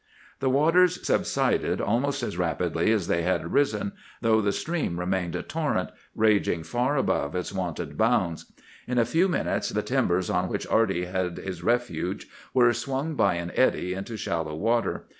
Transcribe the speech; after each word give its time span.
"The 0.39 0.49
waters 0.49 0.99
subsided 1.05 1.79
almost 1.79 2.23
as 2.23 2.35
rapidly 2.35 2.91
as 2.91 3.05
they 3.05 3.21
had 3.21 3.53
risen, 3.53 3.91
though 4.19 4.41
the 4.41 4.51
stream 4.51 4.99
remained 4.99 5.35
a 5.35 5.43
torrent, 5.43 5.91
raging 6.15 6.63
far 6.63 6.95
above 6.97 7.35
its 7.35 7.53
wonted 7.53 7.99
bounds. 7.99 8.51
In 8.87 8.97
a 8.97 9.05
few 9.05 9.27
minutes 9.27 9.69
the 9.69 9.83
timbers 9.83 10.27
on 10.27 10.49
which 10.49 10.65
Arty 10.65 11.05
had 11.05 11.37
his 11.37 11.61
refuge 11.61 12.25
were 12.51 12.73
swung 12.73 13.13
by 13.13 13.35
an 13.35 13.51
eddy 13.53 13.93
into 13.93 14.17
shallow 14.17 14.55
water. 14.55 15.05